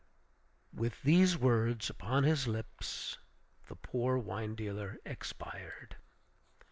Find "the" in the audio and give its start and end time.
3.67-3.75